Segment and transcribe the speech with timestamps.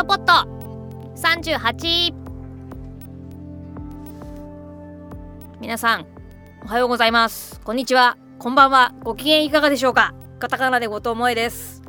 [0.00, 0.32] ずっとポット。
[1.14, 2.14] 38
[5.60, 6.06] 皆さん
[6.64, 7.60] おはようございます。
[7.60, 8.16] こんにちは。
[8.38, 8.94] こんばんは。
[9.02, 10.14] ご機嫌いかがでしょうか。
[10.38, 11.82] カタカナでごともえです。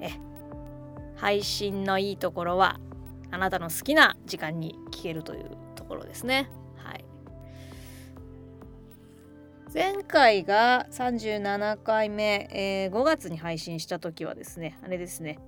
[0.00, 0.10] え
[1.16, 2.78] 配信のいいところは
[3.32, 6.52] あなたの好きな時間に聞けるというところですね。
[6.76, 7.04] はい。
[9.74, 15.40] 前回が37回目、えー、5月に配信した時はですねあれですね。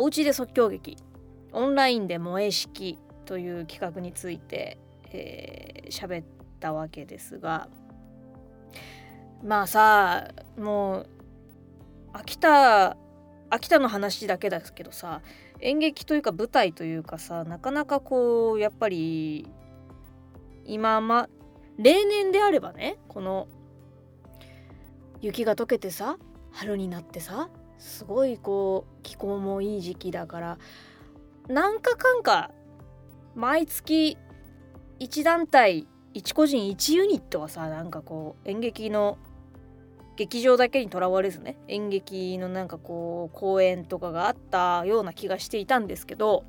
[0.00, 0.96] おうちで即興劇。
[1.52, 4.78] オンラインで萌え式という企画について
[5.10, 6.24] 喋、えー、っ
[6.60, 7.68] たわけですが。
[9.42, 11.06] まあさもう
[12.12, 12.96] 秋田
[13.50, 15.20] 秋田の話だけだけどさ
[15.60, 19.48] 演劇というか舞台というかさなかなかこうやっぱり
[20.64, 21.28] 今ま
[21.76, 23.48] 例年であればねこの
[25.20, 26.18] 雪が溶けてさ
[26.52, 30.58] 春になってさすごいこう気候もいい時期だから
[31.48, 32.50] なんかかんか
[33.34, 34.18] 毎月
[35.00, 39.18] 1団体1個人1ユニットはさなんかこう演劇の
[40.16, 46.44] 劇場だけにとらわれずね演劇のなんかこう公演とかがあったような気がしていたんですけど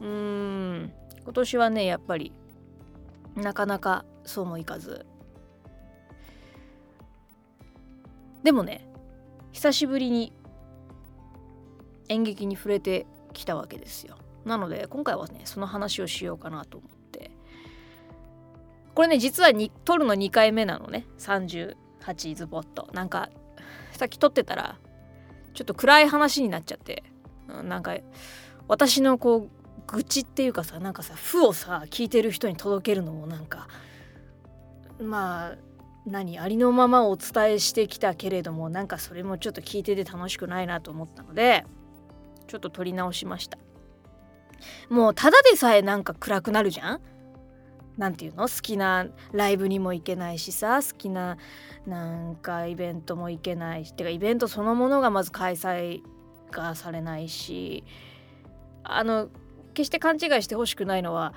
[0.00, 0.92] うーん
[1.24, 2.32] 今年はねやっぱり
[3.34, 5.06] なかなかそうもいかず。
[8.44, 8.87] でもね
[9.58, 10.32] 久しぶりに
[12.08, 14.16] 演劇に触れてきたわけですよ。
[14.44, 17.32] なので今回はねその話をしようかなと思って。
[18.94, 21.06] これね実はに撮るの2回目なのね。
[21.18, 22.88] 38ズボット。
[22.92, 23.30] なんか
[23.90, 24.78] さっき撮ってたら
[25.54, 27.02] ちょっと暗い話になっちゃって。
[27.48, 27.96] なんか
[28.68, 29.50] 私のこう
[29.88, 33.66] 愚痴っていうかさなんかさ負をさ聞いてる人に届けるのもなんか
[35.00, 35.67] まあ
[36.10, 41.64] 何ありのままお伝えしてきたけれどもなんかそれもちょっと聞いてて楽しくないなと思ったので
[42.46, 43.58] ちょっと撮り直しました。
[44.88, 47.00] もうただでさえなんか暗くなるじゃん？
[47.96, 48.48] なんていうの？
[48.48, 51.36] 好きなライブにも行けないしさ好きな
[51.86, 56.02] なんかイベントも行けないしてかイベントそのものがまず開催
[56.50, 57.84] がされないし
[58.82, 59.28] あの
[59.74, 61.34] 決して勘違いしてほしくないのは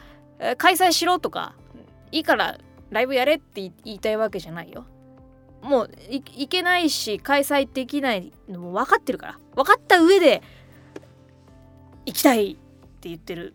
[0.57, 1.55] 開催しろとか
[2.11, 2.57] いいから
[2.91, 4.85] ライブやれって言いたいわけじゃないよ。
[5.61, 10.41] もういけないし開催できないのも分かってるから分かった上で
[12.05, 12.55] 行きたいっ
[12.99, 13.53] て言ってる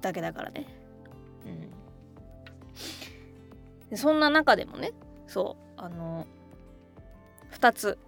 [0.00, 0.66] だけだからね。
[3.90, 4.92] うん、そんな中でもね
[5.26, 6.26] そうあの
[7.52, 7.98] 2つ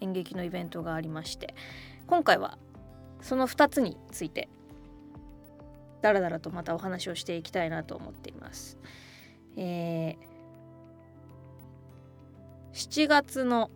[0.00, 1.54] 演劇のイベントがありまして
[2.06, 2.56] 今回は
[3.20, 4.48] その2つについて
[6.00, 8.78] だらだらとまたお話をしていきたいなと思っています。
[9.56, 10.28] えー、
[12.72, 13.70] 7月の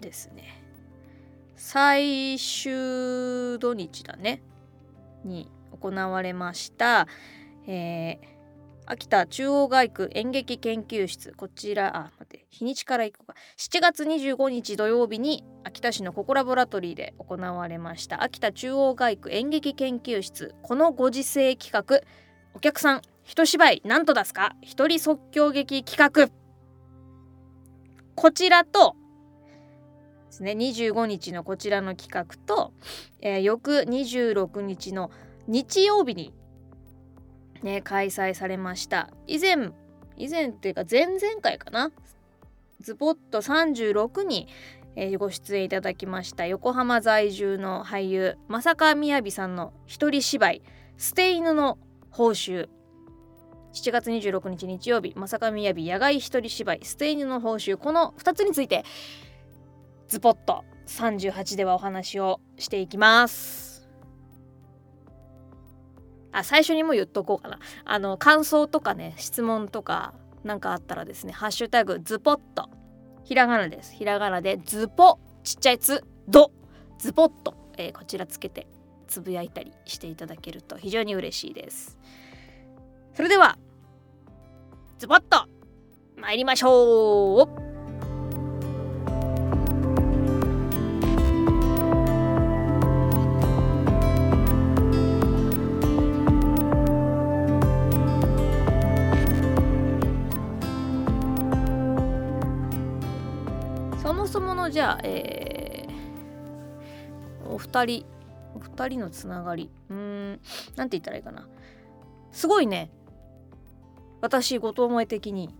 [0.00, 0.62] ですね。
[1.56, 4.42] 最終土日だね。
[5.24, 5.50] に
[5.80, 7.06] 行われました、
[7.66, 8.18] えー、
[8.86, 11.32] 秋田中央外区演劇研究室。
[11.36, 13.34] こちらあ待って日にちからいこうか。
[13.58, 18.22] 7月25日土曜日に秋田市のココラボラトリーで行われました。
[18.22, 20.54] 秋田中央外区演劇研究室。
[20.62, 22.00] このご時世企画。
[22.58, 24.56] お客さん一芝居何と出すか？
[24.62, 26.28] 一人即興劇企画。
[28.16, 28.96] こちらと
[30.26, 32.72] ですね25日のこちらの企画と、
[33.20, 35.12] えー、翌26日の
[35.46, 36.34] 日曜日に
[37.62, 39.08] ね開催されました。
[39.28, 39.70] 以前
[40.16, 41.92] 以前っていうか前々回かな？
[42.80, 44.48] ズポット36に、
[44.96, 46.44] えー、ご出演いただきました。
[46.48, 50.62] 横浜在住の俳優正川みやびさんの一人芝居
[50.98, 51.78] 「捨て犬の
[52.10, 52.68] 報酬。
[53.72, 57.76] 7月26日日曜日正上やび野外一人芝居ステイヌの報酬。
[57.76, 58.84] この2つについて
[60.08, 63.88] ズポット38ではお話をしていきます。
[66.32, 67.58] あ最初にも言っとこうかな。
[67.84, 70.14] あの感想とかね質問とか
[70.44, 72.70] 何かあったらですねハッシュタグズポット
[73.24, 73.94] ひらがなです。
[73.94, 76.52] ひらがなでズポちっちゃいつド
[76.98, 78.66] ズポット、えー、こちらつけて
[79.08, 81.98] つぶやいたりしていただけると非常に嬉しいです。
[83.14, 83.58] それでは
[84.98, 85.48] ズバッと
[86.16, 87.68] 参りましょう。
[104.02, 105.86] そもそものじゃあ、え、
[107.48, 108.06] お二人
[108.78, 109.70] お二人のつながり。
[109.90, 109.96] うー
[110.34, 110.40] ん。
[110.76, 111.48] 何て言ったらいいかな。
[112.30, 112.92] すごいね。
[114.20, 115.50] 私後藤萌的に。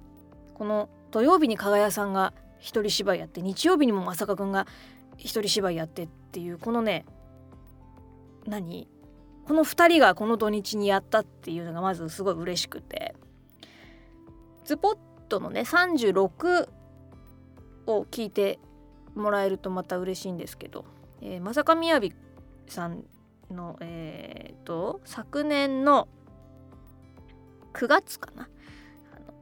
[0.55, 4.67] この土曜日に加賀谷さんが一人芝居やって日曜日にも正香くんが
[5.17, 7.07] 一人芝居やってっていうこのね
[8.47, 8.89] 何？
[9.47, 13.17] この2人がこの土日にやったっていうのがまずすごい嬉しくて。
[14.65, 14.99] ズポッ
[15.29, 16.69] トのね36
[17.87, 18.59] を聞いて
[19.15, 20.85] もらえるとまた嬉しいんですけど、
[21.23, 22.13] えー、まさかみやび
[22.73, 23.05] さん
[23.51, 26.09] のえ、ー、と昨年の
[27.75, 28.49] 9月かな。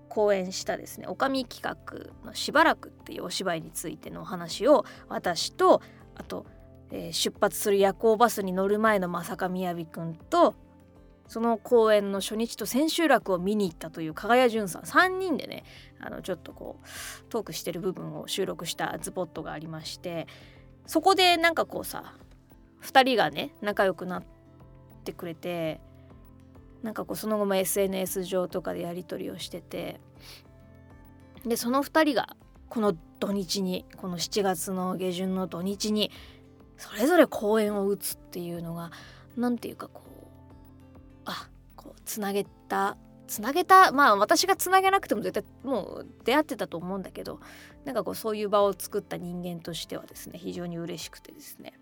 [0.08, 5.82] 公演したですね「おかみ企画」の「しばらく」っていうお芝居についてのお話を私と
[6.14, 6.46] あと、
[6.90, 10.54] えー、出発する夜行バスに乗る前の正上雅くんと
[11.28, 15.64] その公演の初日と千秋楽を見に行ったという加賀谷淳さん3人でね
[16.00, 16.86] あのちょっとこう
[17.28, 20.26] トークしてる部分を収録したズポットがありまして
[20.86, 22.14] そこでなんかこうさ
[22.82, 24.24] 2人がね仲良くなっ
[25.04, 25.80] てくれて
[26.82, 30.00] なんかこうその後も SNS 上とかでやり取りをしてて
[31.44, 32.36] でその2人が
[32.68, 36.10] この土日にこの7月の下旬の土日に
[36.76, 38.90] それぞれ公演を打つっていうのが
[39.36, 42.96] 何て言うかこうあこうつなげた
[43.26, 47.40] つなげたまあ私がつなげなくても絶対もう出会ってたと思うんだけど
[47.84, 51.72] なんかこうそういう場を作った人間としてはですね非常に嬉しくてですね。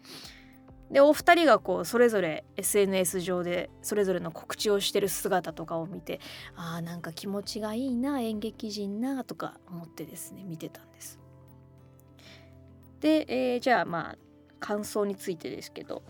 [0.91, 6.21] でお二人がこうそれぞれ SNS 上でそれぞれの告知をしてる姿とかを見て
[6.57, 11.19] あーなんか気持ちがいいな演劇人なとか思ってですね見てたんです。
[13.01, 14.19] で、えー、じゃあまあ
[14.61, 16.03] 感想についてですけど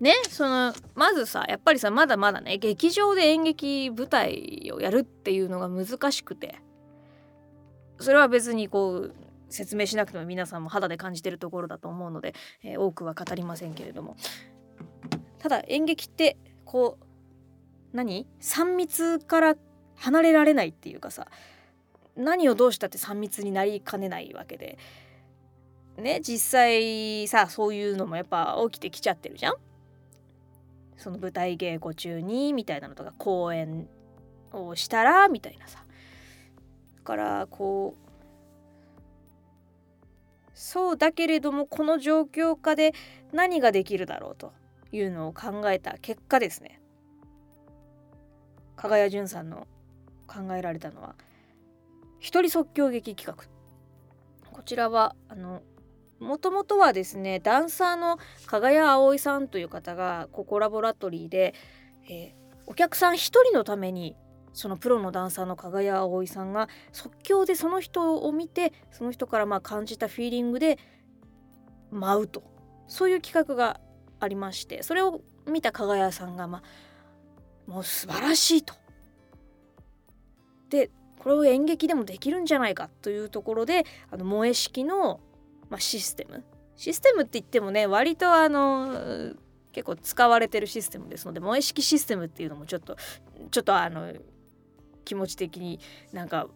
[0.00, 6.56] ねそのまずさやっぱりさまだまだね劇場で演劇舞台をやるっていうのが難しくて
[7.98, 9.14] それは別にこう
[9.52, 14.16] 説明しなくても皆さんも肌で感じてるところだと思うので、えー、多くは語りませんけれども。
[15.38, 19.56] ただ演劇ってこう何？3密から
[19.96, 21.26] 離れられないっていうかさ
[22.16, 24.78] 何をどうしたって3密になりかねないわけで。
[25.98, 29.54] ね実際さそういうのもやっぱ起きてきちゃってるじゃん。
[30.96, 33.88] その舞台稽古中にみたいなのとか公演
[34.52, 35.84] をしたらみたいなさ。
[36.96, 38.11] だからこう
[40.62, 42.94] そうだけれどもこの状況下で
[43.32, 44.52] 何ができるだろうと
[44.92, 46.80] いうのを考えた結果ですね。
[48.76, 49.66] 加賀谷淳さんの
[50.28, 51.16] 考えられたのは
[52.20, 53.44] 一人即興劇企画。
[54.52, 55.62] こちらはあの
[56.20, 61.54] もともとはですねダンサーの加賀谷葵さんという方がココラボラトリーで、
[62.08, 62.32] えー、
[62.66, 64.14] お客さん一人のために
[64.52, 70.78] そのプロのダンサーの加賀谷葵さんが即興でその人を見てその人からまあ感じたフィーリングで
[71.90, 72.42] 舞うと
[72.86, 73.80] そういう企画が
[74.20, 76.62] ありましてそれを見た加賀谷さんがまあ
[77.70, 78.74] もう素晴らしいと。
[80.68, 85.20] でこれを演劇でもできるんじゃないかというところであの萌え式の、
[85.70, 86.42] まあ、システム
[86.74, 89.34] システムって言ってもね割とあの
[89.72, 92.96] 結構使われてるシステムですので萌え式システムっていうのもちょっと
[93.50, 94.12] ちょっとあの
[95.04, 95.80] 気持ち的に
[96.12, 96.48] なんか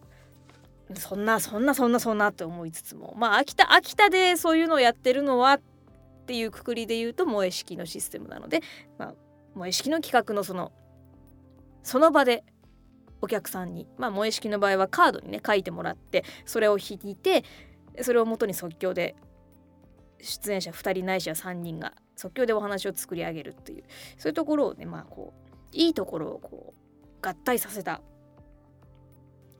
[0.95, 5.61] そんなそんなそんなそんなって思いつつもまあ秋田秋田でそういうのをやってるのはっ
[6.25, 8.61] ていうくくりで言うと萌え式のシステムなので、
[8.97, 9.13] まあ、
[9.53, 10.71] 萌え式の企画のその
[11.83, 12.43] その場で
[13.21, 17.43] お客さんにまあ萌え式の場合はカードにね書いてもらってそれを引いて
[18.01, 19.15] それをもとに即興で
[20.21, 23.83] 出演者2人ないしは3人が即興でお話を作り上げるっていう
[24.17, 28.01] そういうところをねまあこういいところをこう合体させた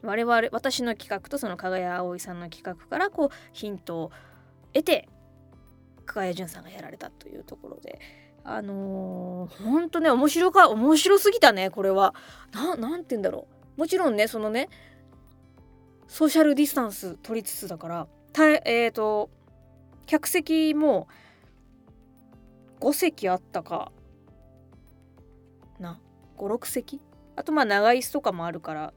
[0.04, 4.12] 我々私の企画とその加賀谷葵さんの企画からこうヒントを
[4.74, 5.10] 得て
[6.06, 8.00] 加賀谷淳さんがやられたというところで。
[8.50, 12.16] あのー、ほんとね面白か面白すぎたねこれは。
[12.54, 13.82] 何て言うんだろう。
[13.82, 14.70] もちろんねそのね
[16.08, 19.30] ソーシャルディスタンス取りつつだからたえっ、ー、と
[20.06, 21.10] 客席も
[22.80, 23.92] 5席あったか。
[25.78, 26.00] な
[26.38, 27.02] 56席？
[27.36, 28.94] あとまあ長椅子とかもあるから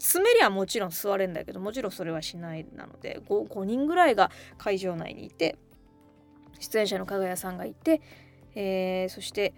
[0.00, 5.56] 滑りはもちろん座れんだけどもちろんそれはしないなので 5, 5人ぐらいが会場内にいて
[6.60, 8.00] 出演者の加賀谷さんがいて、
[8.54, 9.54] えー、そして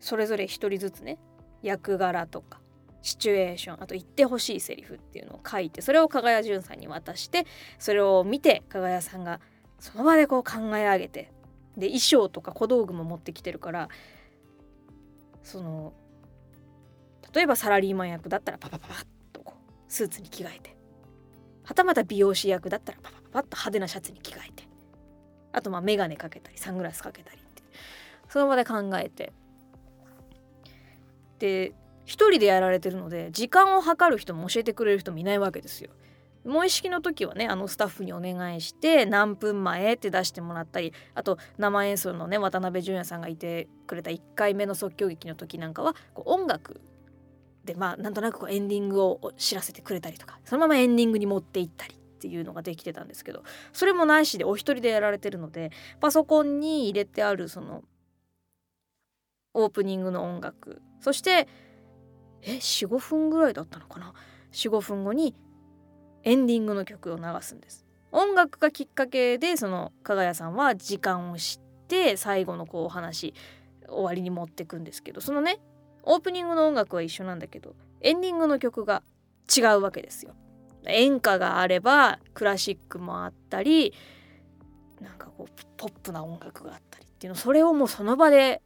[0.00, 1.18] それぞれ1人ずつね
[1.62, 2.60] 役柄とか
[3.02, 7.46] シチュエーションあと言ってほしいセリフっていうのを書いてそれを加賀谷淳さんに渡して
[7.78, 9.40] それを見て加賀谷さんが
[9.78, 11.30] その場でこう考え上げて
[11.76, 13.88] で衣装とか小道具も持ってきてるから
[15.42, 15.92] その
[17.38, 20.76] 例えばサラリーマン役だったらパパパパッとこうスーツに着替えて
[21.62, 24.68] はたまた美容師役だったらパパパパッと派手なシャツに着替えて
[25.52, 27.62] あとまあ眼鏡かけたりサングラスかけたりって
[28.28, 29.32] その場で考えて
[31.38, 35.90] で一人でやられてるので時間を計る人も教えてくれる人もいないわけですよ。
[36.44, 46.80] 萌え式の時はねあのスタッフにお願いして何分前って出してもらったりあと生演奏のね渡辺淳也さんがいてくれた1回目の即興劇の時なんかはこう音楽
[47.74, 55.70] まあなんとなくこうエンディングを知らせてくれたりとかそのままエンディングに持っていったりっていうのができてたんですけどそれもないしでお一人でやられてるので
[56.00, 57.84] パソコンに入れてあるその
[59.54, 61.48] オープニングの音楽そして
[62.42, 64.12] え45分ぐらいだったのかな
[64.52, 65.34] ？45分後に
[66.22, 67.84] エンディングの曲を流すんです。
[68.12, 73.34] 音楽がきっかけでその加賀谷さんは時間を知って最後のこうお話
[73.88, 75.58] 終わりに持ってくんですけどそのね
[76.02, 79.02] オープニングの音楽は一緒なんだけどエンディングの曲が
[79.54, 80.34] 違うわけですよ。
[80.86, 83.92] 演歌があればクラシックもあったり
[85.00, 88.62] なんかこうポップな音楽があったりっていうのそれをもうその場で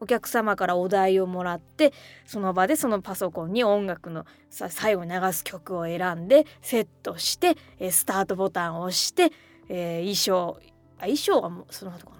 [0.00, 1.92] お客様からお題をもらって
[2.24, 9.30] その場でそのパソコンに音楽のさ最後に流す曲を選んでセットしてえスタートボタンを押して、
[9.68, 10.58] えー、衣装
[11.00, 12.16] 衣装はもうその後かな。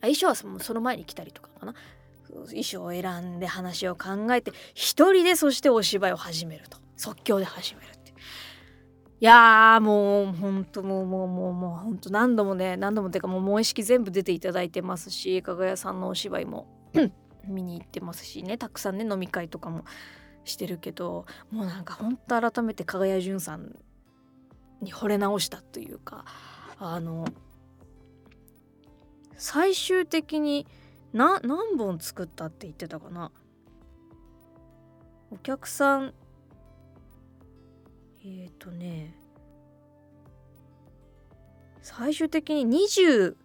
[0.02, 1.74] 衣装はその前に来たりとかかな。
[2.48, 6.78] 衣装を選んで話を考えて一人でそしてお芝居を始めると。
[6.98, 8.10] 即興で始めるって
[9.20, 16.66] いやーもうほんともうもうもうもうほんと何度もね何度もてかもうもう意識全部出ていただいてますしかがやさんのお芝居も
[17.46, 19.84] 見に行ってますしねたくさんね飲み会とかも
[20.44, 23.76] してるけどもうなんかほんと改めてかがやじゅんさん
[24.80, 26.24] に惚れ直したというか
[26.78, 27.26] あの
[29.36, 30.66] 最終的に
[31.12, 33.30] な何本作ったって言ってたかな？
[35.30, 36.14] お客さん。
[38.24, 39.14] えっ、ー、とね。
[41.82, 43.36] 最終的に20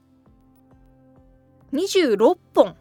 [1.71, 2.75] 26本。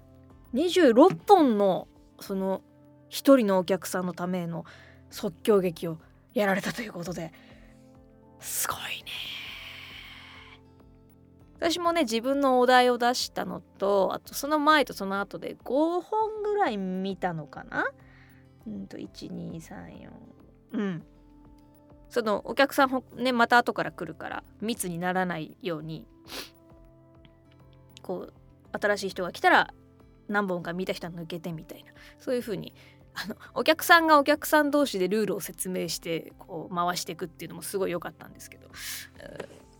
[0.54, 1.88] 26本の
[2.20, 2.62] その
[3.08, 4.64] 一人のお客さんのための
[5.10, 5.98] 即興劇を
[6.34, 7.32] やられたということで。
[8.40, 9.41] すごいね。
[11.62, 17.86] 私もね自分のお題を出したのとあとその前とその後で5本ぐらい見たのかな。
[18.66, 20.10] うんと1234
[20.72, 21.02] うん。
[22.08, 26.04] そのお客さんねまた後から来るから密にならないように
[28.02, 28.32] こう
[28.72, 29.72] 新しい人が来たら
[30.28, 31.92] 何本か見た人は抜けてみたいな。
[32.18, 32.74] そういう風に
[33.14, 38.68] あのお客さんがお客さん同士でルールを説明してこう回していくっていうのもすごい良かったんですけど。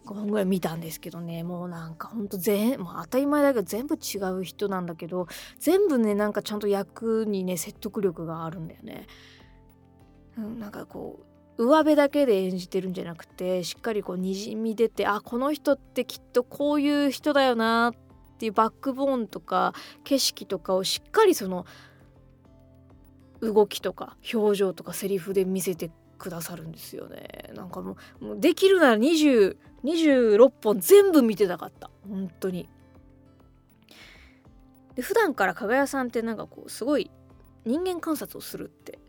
[0.06, 5.28] 5本ぐらい見たんですけどねもうなんかほんと全、もう当たり前だけど全部違う人なんだけど
[5.59, 9.06] 全部ねなんかちゃんと役にね説得力があるんだよね。
[10.37, 11.21] うん、なんかこ
[11.59, 21.66] う上辺だけで演じてるんじゃなくてしっかりこうにじみ出てあこの人ってきっとこういう人だよなっていうバックボーンとか景色とかをしっかりその
[23.40, 25.90] 動きとか表情とかセリフで見せて
[26.22, 27.50] くださるんですよね。
[27.52, 31.90] なんかもうもうできるなら20 26本全部見てたかった。
[32.08, 32.68] 本当に。
[34.94, 37.10] で普段から加賀谷さんってなんかこうすごい
[37.64, 39.00] 人間観察をするって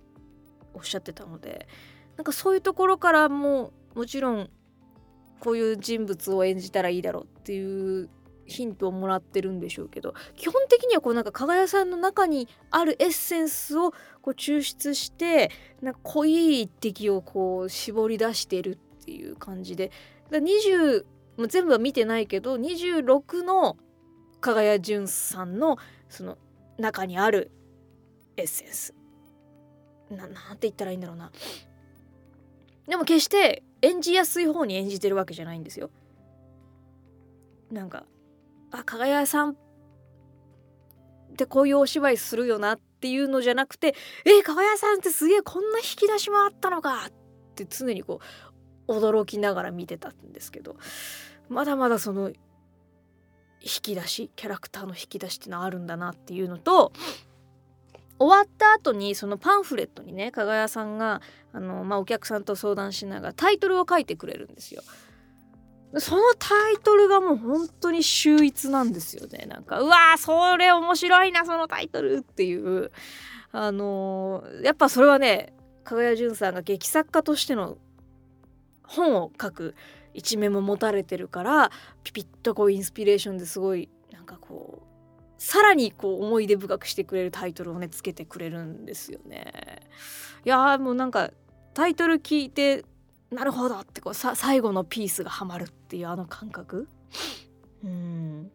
[0.73, 1.67] おっしゃってたので
[2.17, 4.49] なんかそういうところからももちろん
[5.39, 8.09] こういう人物を演じたらいいだろうっていう
[8.45, 19.91] ヒントをもらってるんでしょうけど基本的にはこうなんか加賀谷さんの中にあるエッセンスをこう抽出してなんか濃い一滴をこう絞り出してるっていう感じで。
[20.29, 21.05] だ20
[21.37, 23.77] も全部は見てないけど26の
[24.39, 25.77] 加賀谷淳さんの
[26.09, 26.37] その
[26.77, 27.51] 中にある
[28.37, 28.93] エッセンス。
[30.09, 31.31] ななんて言ったらいいんだろうな。
[32.87, 35.89] でも決して演じやすい方に演じてるわけじゃないんですよ。
[37.71, 38.05] なんか
[38.73, 39.55] あ加賀谷さんっ
[41.37, 47.11] てこういうお芝居するよなっていうのじゃなくてえ加賀谷さんってすげえこんな引き出しもあったのかっ
[47.55, 48.19] て常にこ
[48.87, 50.75] う驚きながら見てたんですけど
[51.49, 52.31] まだまだその
[53.61, 56.91] 引き出しキャラクターの引き出しっていうのはあるんだなっていうのと
[58.19, 61.21] 終わった後にそのパンフレットにね加賀谷さんが
[61.53, 64.81] あの、まあ、お客さんと相談しながらタイトルを書いてくれるんですよ。
[65.99, 69.45] そのタイトルがもう本当に秀逸なんですよね。
[69.47, 72.91] なんかうわーそれ面白いなそのタイトルっていう
[73.51, 77.77] あのー、やっぱそれはね加賀谷淳さんが劇作家としての
[78.83, 79.75] 本を書く
[80.13, 81.71] 一面も持たれてるから
[82.03, 84.93] ピピッとこうインスピレーションですごいなんかこう
[85.37, 89.81] さらにこう思い出深くしてくれるタイトルをねつけてくれるんですよね。
[90.45, 91.31] いやもうなんか
[91.73, 92.85] タイトル聞いて
[93.33, 96.87] なるほどってこうさ最後のピースがはまるっていうあの感覚？
[97.83, 98.51] うん。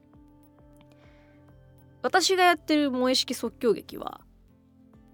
[2.03, 4.21] 私がやってる萌え式即興劇は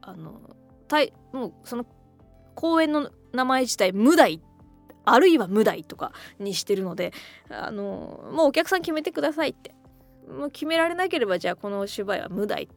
[0.01, 0.41] あの
[0.87, 1.87] たいもうその
[2.55, 4.43] 公演の名前自体無題
[5.05, 7.13] あるいは無題とかにしてるので
[7.51, 9.75] あのもうお客さん決めてくださいって。
[10.27, 12.71] もう決められなければじゃあこの芝居は無題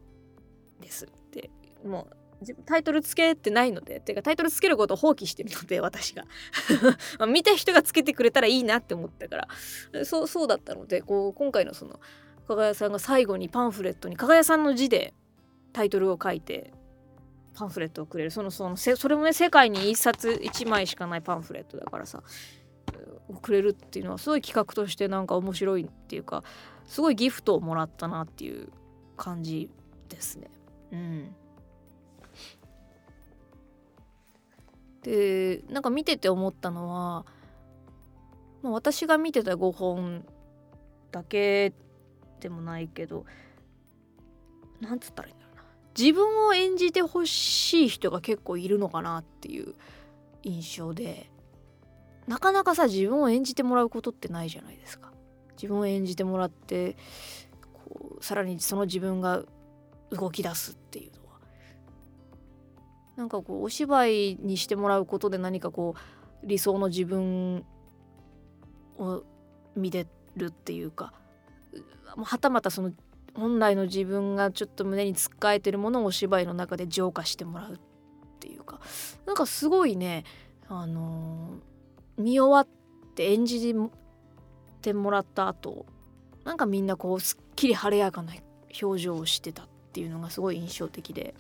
[0.82, 1.50] ですって
[1.86, 2.17] もう
[2.66, 6.26] タイトルつけてないのでっていうかタイトルつけることを放棄してるので 私が。
[7.28, 10.06] 見た人がつけてくれたらいいなって思ったから。
[10.06, 12.00] そうそうだったのでこう今回のその
[12.48, 15.14] 加賀谷さんが最後にパンフレットに加賀谷さんの字で
[15.74, 16.72] タイトルを書いて
[17.56, 18.32] パンフレットをくれる。
[18.32, 22.24] そのそのそれもね世界に1冊1枚しかないパンフレットだからさ
[23.42, 26.44] くれるっていうのはすごい企画としてなんか面白いっていうか
[26.86, 28.70] すごいギフトをもらったなっていう
[29.18, 29.70] 感じ
[30.08, 30.50] ですね。
[30.92, 31.36] うん、
[35.04, 37.26] でなんか見てて思ったのは、
[38.62, 40.26] まあ、私が見てた5本
[41.12, 41.74] だけ
[42.40, 43.26] でもないけど
[44.80, 45.64] なんつったらいいんだろうな
[45.98, 49.76] 自分を演じてほしい人が結構いるのかなっていう
[50.44, 51.30] 印象で
[52.28, 55.12] なかなかさ自分を演じてもらうことってないじゃないですか。
[55.56, 56.98] 自分を演じてもらって
[57.74, 59.44] こうさらにその自分が
[60.12, 61.27] 動き出すっていうの
[63.18, 67.66] なんかこうお芝居にしてもらうことで何かこう理想の自分
[69.00, 69.24] を
[69.76, 71.14] 見れるっていうか
[72.16, 72.92] はたまたその
[73.34, 77.78] 本来の自分がちょっと胸につっかえてるものをお芝居の中で浄化してもらうっ
[78.40, 78.80] ていうか
[79.26, 80.24] なんかすごいね
[80.70, 83.74] あのー、見終わって演じ
[84.82, 85.86] てもらった後
[86.46, 88.34] なんかみんなこうすっきり晴れやかな
[88.82, 91.34] 表情をしてたっていうのがすごい印象的で。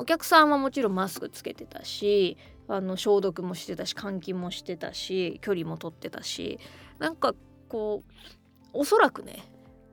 [0.00, 2.38] お客さんはもちろんマスクつけてたし
[2.68, 6.58] あの消毒もしてたし換気もしてたし距離も取ってたし
[6.98, 7.34] なんか
[7.68, 9.44] こうおそらくね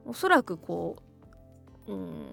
[0.05, 0.95] おそらくこ
[1.87, 2.25] ううん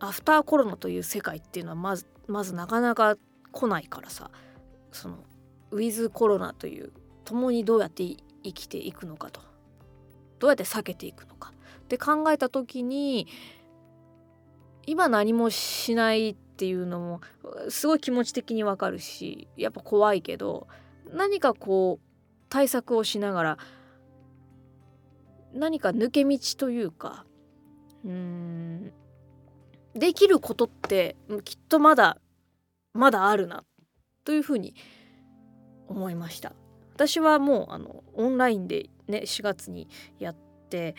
[0.00, 3.16] アフターコロナという世界っていうのはまずまずなかなか
[3.52, 4.32] 来ないからさ
[4.90, 5.18] その
[5.70, 6.92] ウィズコロナという
[7.24, 9.40] 共にどうやって生きていくのかと。
[10.40, 11.52] どうやって避けていくのか。
[11.82, 13.28] って考えた時に
[14.86, 17.20] 今何もしないっていうのも
[17.68, 20.68] すごい気持ち的にわかるしやっぱ怖いけど
[21.12, 22.06] 何かこう
[22.48, 23.58] 対策をしながら
[25.52, 27.24] 何か抜け道というか
[28.04, 28.92] うん
[29.94, 32.18] できることってきっとまだ
[32.92, 33.64] まだあるな
[34.24, 34.74] というふうに
[35.88, 36.52] 思いました。
[36.94, 39.88] 私はもうあのオンラインでね4月に
[40.18, 40.36] やっ
[40.68, 40.94] て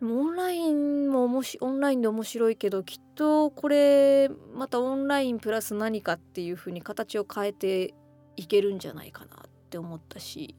[0.00, 7.94] でもオンラインももしオンラインで面白いけどきっとこれまたオンラインプラス何かっていう風に形を変えて
[8.36, 10.54] いけるんじゃないかなって思ったし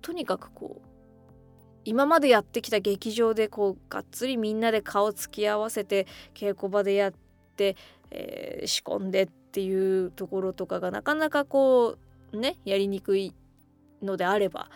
[0.00, 0.88] とにかくこう
[1.84, 7.12] 今までやってきた劇場でこうがっつりみんなで顔つき合わせて稽古場でやっ
[7.56, 7.76] て、
[8.10, 11.96] えー、仕込んでっていうところとかがなかなかこ
[12.32, 13.34] うねやりにくい
[14.02, 14.68] のであれば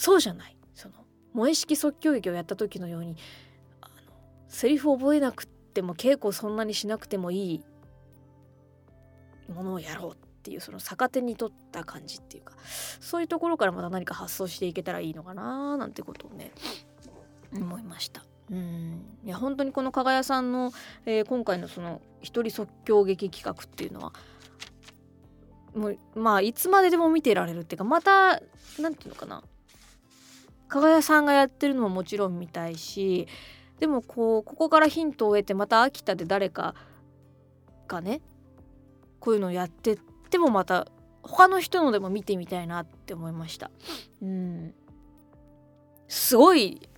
[0.00, 0.56] そうじゃない。
[0.74, 0.94] その
[1.34, 3.16] 萌え式即興劇をやった時のように
[3.82, 3.92] あの
[4.48, 7.64] セリフ覚えなくても稽古そんなにしなくてもいい
[9.52, 16.52] ものをやろうっていうその逆手に取った感じっていうかそういうところからまた何か発想していけたらいいのかななんてことをね
[17.52, 18.24] 思いました。
[18.50, 19.04] うん。
[19.22, 20.72] いや本当にこの加賀谷さんの、
[21.04, 24.14] えー、今回のその一人即興劇企画っていうのは
[25.74, 28.40] もうまあいつまででも見てられるっていうかまた
[28.78, 29.42] 何て言うのかな。
[30.70, 33.26] 加賀谷さんがやってるのももちろん見たいし
[33.80, 36.74] でもこうここからヒントを得てまた秋田で誰か
[37.88, 38.20] がね
[39.18, 39.98] こういうのをやってっ
[40.30, 40.86] てもまた
[41.22, 43.70] 他の人のでも見てみたいなって思いました。
[44.22, 44.74] うん。
[46.08, 46.88] すごい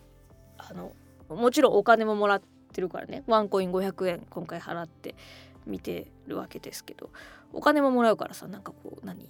[0.59, 0.93] あの
[1.29, 3.25] もちろんお金ももらってるからね。
[3.27, 5.17] ワンコイン500円今回払って
[5.67, 7.11] 見てるわけですけど
[7.53, 9.29] お金ももらうからさなんかこう何？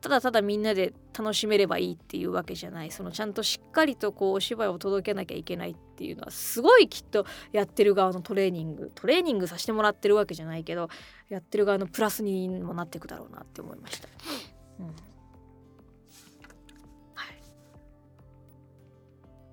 [0.00, 2.90] ただただみんなで楽しめればいいっていうわけじゃない。
[2.90, 10.90] そのちゃんとしっかりとこうお芝居を届けなきゃいけないっていうのはすごいきっとやってる側のトレーニングトレーニングさせてもらってるわけじゃないけど
[11.28, 14.08] やってる側のプラスにもなっていくだろうなって思いました。
[14.80, 14.86] うん。
[14.86, 14.92] は
[17.32, 17.36] い、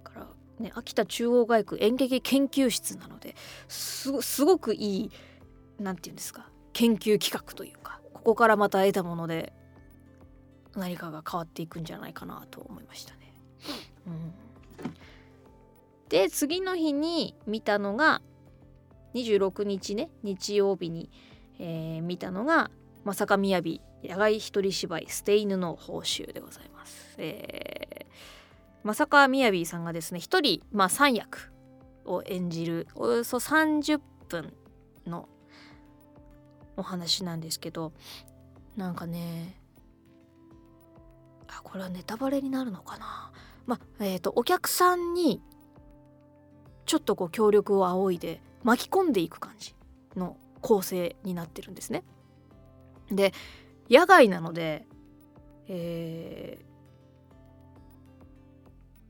[0.03, 0.27] から
[0.59, 3.35] ね、秋田中央外区演劇研究室なので
[3.69, 4.11] す
[4.43, 5.11] ごくいい
[5.79, 9.53] 何て言うんですか研究企画というかここからまた得たもので
[10.75, 13.33] 何かが変わっていくんじゃないかなと思いましたね。
[14.07, 14.33] うん、
[16.09, 18.21] で次の日に見たのが
[19.13, 21.09] 26日ね日曜日に、
[21.59, 22.71] えー、見たのが
[23.05, 27.15] 「まさかみやび野外一人芝居捨て犬の報酬」でございます。
[27.17, 28.03] えー
[28.83, 31.51] 正川みやびさんがですね一人、まあ、3役
[32.05, 34.53] を演じるおよそ30分
[35.07, 35.29] の
[36.75, 37.93] お話なんですけど
[38.75, 39.55] なんかね
[41.59, 43.31] あこれはネタバレになるのかな？
[43.65, 45.41] まあえっ、ー、とお客さんに
[46.85, 49.75] ちょっとこう協力を仰いで巻き込んでいく感じ
[50.15, 52.03] の構成になってるんですね。
[53.11, 53.33] で
[53.89, 54.87] 野外なので、
[55.67, 56.57] え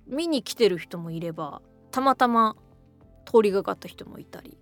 [0.10, 2.56] ー、見に来てる人もいればたまたま
[3.26, 4.58] 通りがかった人もいたり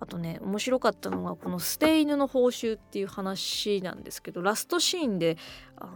[0.00, 5.38] あとね面白かったのがこの捨て犬の報酬っていう話なんですけどラストシーンで
[5.76, 5.92] あの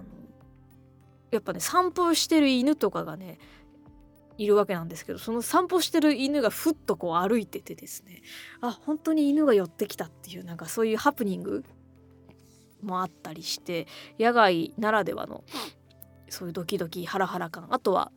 [1.31, 3.39] やっぱね散歩してる犬とかがね
[4.39, 8.23] いるわけなんですけどその散歩してる犬がふっとこう歩いててですね
[8.61, 11.65] あ本当に犬が寄ってきたっていうなんかそういうハプニング
[12.83, 13.89] もあったりして
[14.19, 15.43] 野外ならではの
[16.29, 17.67] そういうドキドキハラハラ感。
[17.71, 18.13] あとは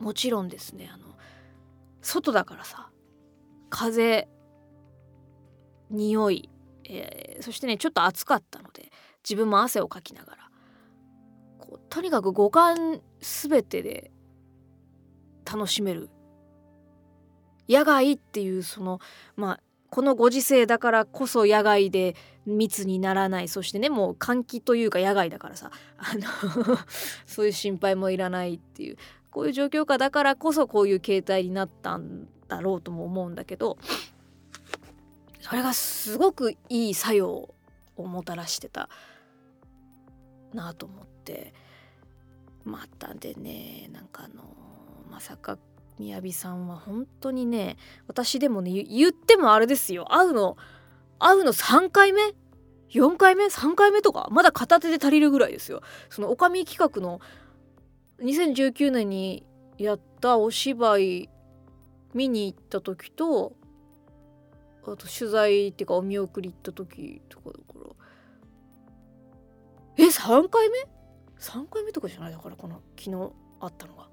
[0.00, 1.06] もちろんですねあの
[2.00, 2.90] 外だからさ
[3.70, 4.28] 風
[5.90, 6.50] 匂い、
[6.84, 8.90] えー、そしてねちょっと暑かったので
[9.22, 10.41] 自分も汗をかきながら
[11.88, 14.10] とにかく五感全てで
[15.44, 16.10] 楽しめる。
[17.68, 19.00] 野外っていうその
[19.36, 23.48] まあこのご時世だからこそ野外で密にならない。
[23.48, 26.78] そしてねもう換気というか野外だからさ あの
[27.26, 28.96] そういう心配もいらないっていう。
[29.30, 33.78] こういう状況下だからこそこういう形態になったんだろうとも思うんだけど
[35.40, 37.54] それがすごくいい作用
[37.96, 38.90] をもたらしてた
[40.52, 41.54] なと思って。
[42.64, 44.44] またでねなんかあの
[45.10, 45.58] まさか
[45.98, 50.12] みやびさんは本当にね私でもね言ってもあれですよ。
[50.12, 50.56] 会うの
[51.18, 52.20] 会うの3回目
[52.90, 54.28] ？4回目？3回目とか？
[54.30, 55.82] まだ片手で足りるぐらいですよ。
[56.10, 57.20] そのおかみ企画の
[58.20, 59.44] 2019年に
[59.78, 61.28] やったお芝居
[62.14, 63.52] 見に行った時と
[64.82, 67.62] あと取材っていうかお見送り行った時とかだか
[69.98, 70.04] ら。
[70.04, 71.01] え3回目？
[71.42, 72.32] ?3 回目とかじゃない？
[72.32, 74.08] だからこの昨日あったのが。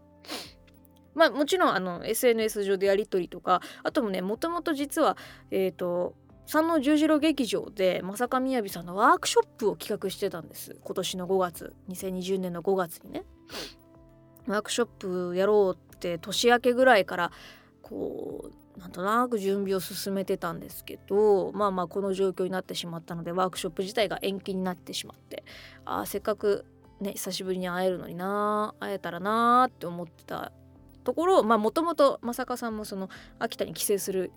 [1.15, 5.17] まあもちろんあの SNS 上でやり取りとかあともねもともと実は
[5.51, 6.15] えっ、ー、と
[6.45, 13.23] 山王十字路劇場で正かみやびさんのワークショップを企画してたんです今年の5月2020年の5月にね
[14.47, 17.31] ワークショップやろうって年明けぐらいから
[17.83, 25.43] こうなんとなく準備を進めてたんですけどまあまあこの状況になってしまったのでワークショップ自体が延期になってしまって
[25.85, 26.65] あせっかく
[27.01, 30.51] ね久しぶりに会えるのにな会えたらなって思ってた
[31.03, 33.09] ところまあもともと正香さんもその
[33.39, 34.31] 秋田に帰省する、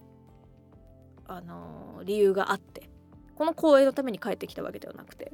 [1.26, 2.88] あのー、理由があって
[3.34, 5.32] この公演のために帰ってきたわけではなくて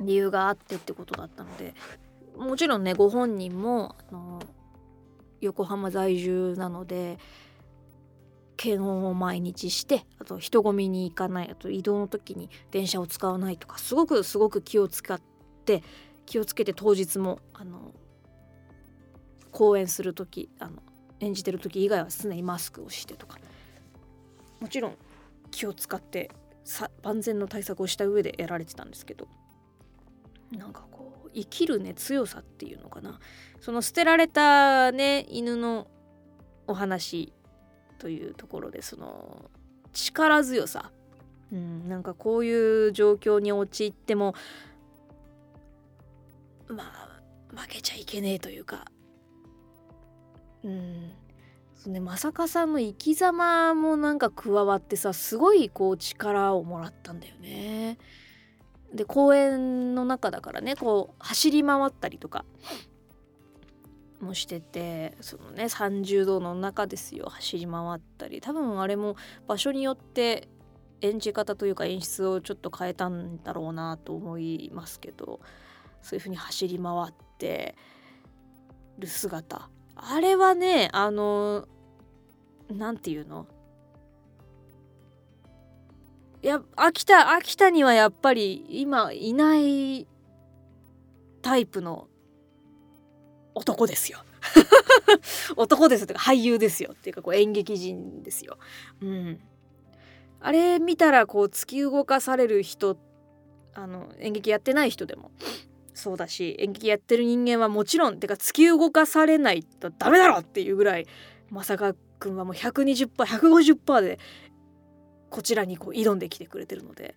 [0.00, 1.74] 理由があってってことだったので
[2.36, 4.46] もちろんねご本人も、あのー、
[5.40, 7.18] 横浜在住なので
[8.56, 15.33] 検温を毎日してあと人混みに行かないあと移動の時に電車を使わないとかすごくすごく気を使って
[16.26, 17.92] 気をつけて当日もあの
[19.50, 20.82] 公演する時あの
[21.20, 23.38] 演じてる時以外は常にマスクをしてとか。
[24.60, 24.96] もちろん
[25.50, 26.30] 気を使って
[27.02, 29.28] 万全の対策をした上でやられてたんですけど。
[30.52, 33.18] なんかこう生きるね強さっていうのかな。
[33.60, 35.88] その捨てられたね犬の
[36.66, 37.32] お話
[37.98, 39.50] というところでその
[39.92, 40.90] 力強さ、
[41.52, 44.34] うん、なんかこういう状況に陥っても
[46.68, 47.20] まあ
[47.56, 48.84] 負けちゃいけねえというか。
[50.62, 51.12] うん。
[51.74, 57.98] そうねまさかさんの生き様もなんか加わってさすごいこう力をもらったんだよね。
[58.94, 62.44] で公園の中だからねこう走り回ったりとか
[64.20, 68.40] もしててそのね30度の中ですよ走り回ったり。
[68.40, 70.48] 多分あれも場所によって
[71.02, 75.40] 演じ方というか演出をちょっと変えたんだろうなと思いますけど。
[76.04, 77.74] そういう風に走り回って
[78.98, 79.70] る姿。
[79.96, 81.66] あれはねあの
[82.70, 83.46] 何て言うの？
[86.42, 90.06] いや秋田秋田にはやっぱり今いない
[91.40, 92.06] タイプの
[93.54, 94.18] 男ですよ。
[95.56, 96.90] 男ですとか俳優ですよ。
[96.92, 98.58] っていうかこう演劇人ですよ。
[99.00, 99.40] うん、
[100.40, 102.98] あれ見たらこう突き動かされる人
[103.72, 105.30] あの演劇やってない人でも
[105.94, 111.06] そうだし演劇やってる人間はもちろんてか突き動かされないとダメだろっていうぐらい
[111.50, 114.18] まさかくんはもう 120%150% で
[115.30, 117.14] こちらにこう挑んできてくれてるので。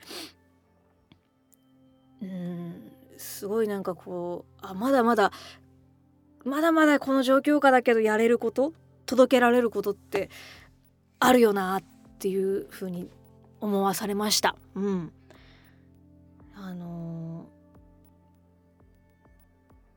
[2.22, 5.32] うんすごいなんかこうあまだまだ
[6.46, 8.74] まだまだこの状況下だけどやれること
[9.06, 10.30] 届けられることって
[11.20, 11.84] あるよなっ
[12.20, 13.10] ていう風に
[13.60, 14.56] 思わされました。
[14.76, 15.12] うん。
[16.56, 17.07] あのー、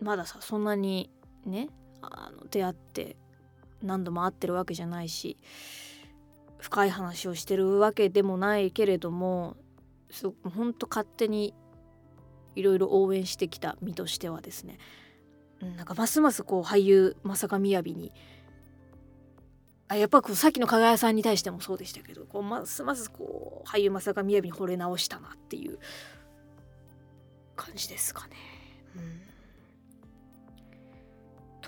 [0.01, 1.11] まださそんなに
[1.45, 1.69] ね
[2.03, 3.17] あの出会って
[3.83, 5.39] 何度も会ってるわけじゃないし
[6.59, 9.57] 深い話をしてるわけでもないけれども
[10.11, 11.55] すごくほんと勝手に
[12.57, 14.79] いろいろ応援してきた身としてはですね
[15.61, 18.13] なんかますますこう俳優正上雅に
[19.89, 25.79] あやっぱこうさっきの加賀谷さんに対してもそうでしたけどこうますますこう俳優正上雅に惚れ直したなっていう
[27.57, 28.37] 感じですかね。
[28.97, 29.21] うん、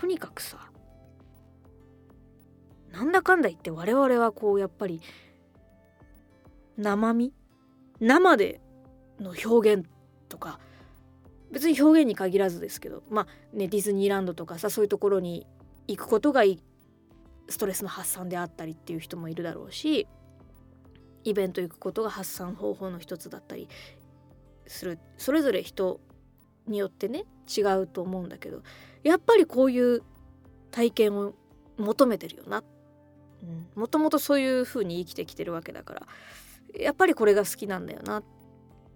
[0.02, 0.56] とにかくさ
[2.90, 5.00] なんだかんだ言って我々はこうやっぱり
[6.76, 7.32] 生身
[8.00, 8.60] 生で
[9.20, 9.86] の表現
[10.28, 10.58] とか
[11.52, 15.46] 別に表現に限らずですけどまあねディズニーランドとかさそういうところに
[15.86, 16.42] 行くことが
[17.48, 20.08] ストレスの発散であったりっていう人もいるだろうし
[21.22, 23.68] イベント行くことが発散方法の一つだったり
[24.66, 24.98] する。
[25.16, 26.00] それぞれ人
[26.66, 27.24] によってね
[27.56, 28.62] 違うと思うんだけど
[29.02, 30.02] やっぱりこういう
[30.70, 31.34] 体験を
[31.76, 32.62] 求めてるよな。
[33.74, 36.06] もともとそういう風に生きてきてるわけだから
[36.78, 38.24] やっぱりこれが好きなんだよなっ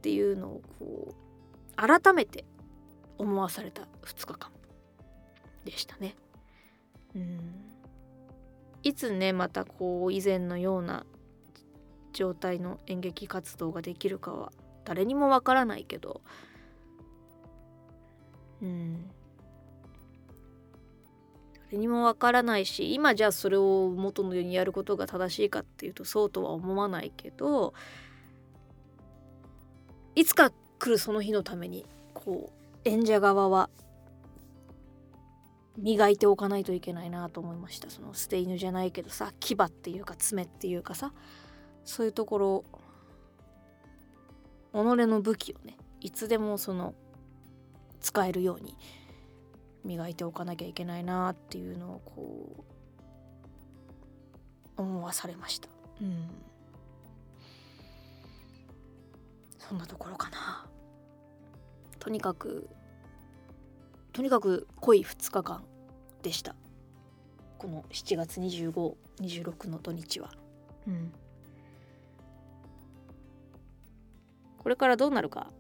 [0.02, 2.44] ていうのをこう改めて
[3.18, 4.50] 思わされた2日間
[5.64, 6.14] でしたね。
[7.14, 7.66] うん。
[8.84, 11.04] いつねまたこう以前のような
[12.12, 14.52] 状態の演劇活動ができるかは
[14.84, 16.22] 誰にもわからないけど
[18.62, 19.10] うん。
[21.70, 27.74] 誰にもわからないし今じゃあそれを元のようにやることが正しいかっていうとそうとは思わないけど
[30.14, 33.68] いつか来るその日のためにこう演者側は
[35.76, 37.90] 磨いておかないといけないなと思いました。
[37.90, 41.12] その捨て犬じゃないけどさ牙っていうか爪っていうかさ
[41.84, 42.64] そういうところ
[44.72, 46.94] 己の武器をねいつでもその
[48.06, 48.76] 使えるように
[49.84, 52.64] 磨いておかなきゃいけないなっていうのをこ
[54.78, 55.68] う思わされました。
[56.00, 56.28] うん。
[59.58, 60.68] そんなところかな。
[61.98, 62.68] とにかく
[64.12, 65.64] とにかく濃い2日間
[66.22, 66.54] でした。
[67.58, 70.30] この7月2526の土日は。
[70.86, 71.12] うん。
[74.58, 75.50] これからどうなるか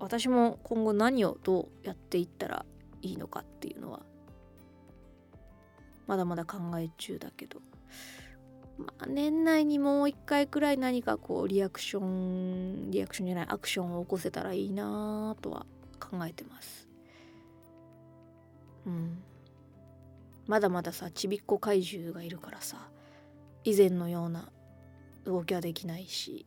[0.00, 2.64] 私も今後何をどうやっていったら
[3.02, 4.00] いいのかっていうのは
[6.06, 7.60] まだまだ考え中だけど。
[8.78, 15.66] まあ年内にもう一回くらい何かこうリアクションリアクションじゃないアクションを起こせたらいいなとは
[16.00, 16.88] 考えてます。
[18.86, 19.22] うん。
[20.46, 22.88] まだまださちびっこ怪獣がいるからさ
[23.64, 24.50] 以前のような
[25.26, 26.46] 動きはできないし。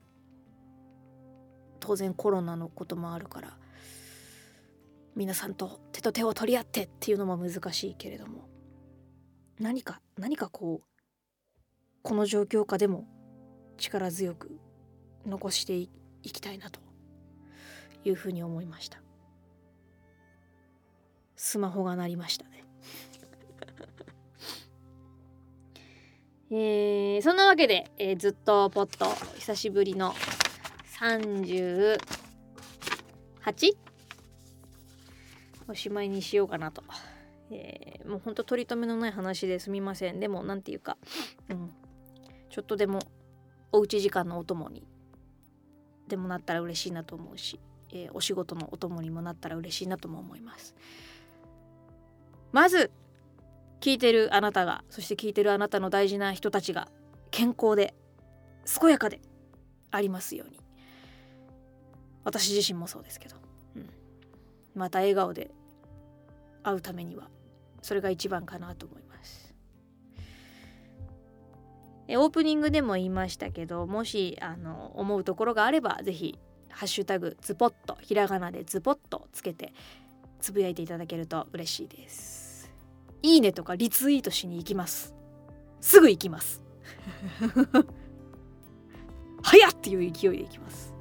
[1.86, 3.58] 当然コロナのこともあるから
[5.18, 8.48] 皆さんと手と手を取り合ってっていうのも難しいけれども
[9.60, 10.88] 何か何かこう
[12.02, 13.06] この状況下でも
[13.78, 14.58] 力強く
[15.26, 15.90] 残してい
[16.24, 16.80] きたいなと
[18.06, 19.02] いうふうに思いました。
[21.36, 22.64] スマホが鳴りましたね。
[26.52, 29.06] えー、そんなわけで、えー、ずっとポット
[29.38, 30.14] 久しぶりの
[31.04, 31.98] 38?
[35.68, 36.82] おしまいにしようかなと。
[37.52, 40.22] えー、もうほんと取り留めのない話ですみません。
[40.22, 40.96] でも何て言うか、
[41.50, 41.74] うん、
[42.50, 43.00] ちょっとでも
[43.74, 44.88] おうち時間のお供に
[46.08, 47.60] でもなったら嬉しいなと思うし、
[47.92, 50.74] えー、お仕事のお供にもなったら嬉しいなとも思います。
[52.54, 52.92] まず
[53.82, 56.88] 聞いてるあなたがそして聞いてるあなたの大事な人たちが
[57.30, 57.94] 健康で
[58.80, 59.20] 健やかで
[59.92, 60.63] ありますように
[62.24, 63.36] 私自身もそうですけど、
[63.76, 63.90] うん、
[64.76, 65.52] また笑顔で
[66.64, 67.30] 会うためには
[67.82, 69.54] それが一番かなと思います。
[72.08, 76.38] えオープニングでも言いましたけどもしあの思うところがあれば是非
[76.70, 79.74] ハッシュタグズポッとひらがなでズポッとつけて
[80.42, 82.70] つぶやいていただけると嬉しいです。
[83.22, 85.16] いいねとかリツイートしに行きます。
[85.80, 86.62] すぐ行きます。
[89.42, 89.72] 早っ！
[89.72, 90.94] っていう勢いで行きます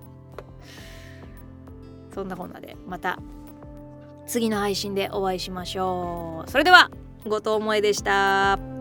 [2.12, 3.18] そんなこんなでまた
[4.26, 6.50] 次の配信でお会いしましょう。
[6.50, 6.90] それでは
[7.24, 8.71] 後藤萌でした。